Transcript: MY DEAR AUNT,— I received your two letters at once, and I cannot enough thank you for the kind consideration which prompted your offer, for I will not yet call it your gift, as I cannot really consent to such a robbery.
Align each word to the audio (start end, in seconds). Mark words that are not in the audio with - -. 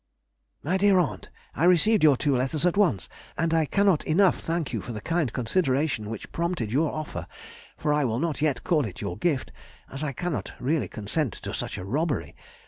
MY 0.63 0.77
DEAR 0.77 0.97
AUNT,— 0.99 1.29
I 1.53 1.63
received 1.65 2.01
your 2.03 2.17
two 2.17 2.35
letters 2.35 2.65
at 2.65 2.75
once, 2.75 3.07
and 3.37 3.53
I 3.53 3.65
cannot 3.65 4.03
enough 4.07 4.39
thank 4.39 4.73
you 4.73 4.81
for 4.81 4.93
the 4.93 4.99
kind 4.99 5.31
consideration 5.31 6.09
which 6.09 6.31
prompted 6.31 6.71
your 6.71 6.91
offer, 6.91 7.27
for 7.77 7.93
I 7.93 8.03
will 8.03 8.17
not 8.17 8.41
yet 8.41 8.63
call 8.63 8.85
it 8.85 8.99
your 9.01 9.15
gift, 9.15 9.51
as 9.91 10.01
I 10.01 10.11
cannot 10.11 10.53
really 10.59 10.87
consent 10.87 11.33
to 11.43 11.53
such 11.53 11.77
a 11.77 11.85
robbery. 11.85 12.35